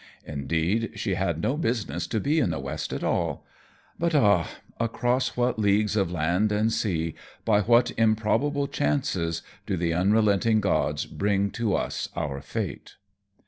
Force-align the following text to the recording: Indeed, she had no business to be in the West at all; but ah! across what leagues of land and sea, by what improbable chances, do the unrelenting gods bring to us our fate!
Indeed, 0.25 0.93
she 0.95 1.13
had 1.13 1.39
no 1.43 1.55
business 1.55 2.07
to 2.07 2.19
be 2.19 2.39
in 2.39 2.49
the 2.49 2.57
West 2.57 2.91
at 2.91 3.03
all; 3.03 3.45
but 3.99 4.15
ah! 4.15 4.49
across 4.79 5.37
what 5.37 5.59
leagues 5.59 5.95
of 5.95 6.11
land 6.11 6.51
and 6.51 6.73
sea, 6.73 7.13
by 7.45 7.61
what 7.61 7.91
improbable 7.99 8.67
chances, 8.67 9.43
do 9.67 9.77
the 9.77 9.93
unrelenting 9.93 10.59
gods 10.59 11.05
bring 11.05 11.51
to 11.51 11.75
us 11.75 12.09
our 12.15 12.41
fate! 12.41 12.95